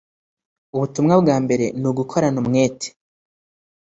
Ubutumwa 0.75 1.13
bwambere 1.21 1.65
nugukorana 1.81 2.37
umwete. 2.43 2.87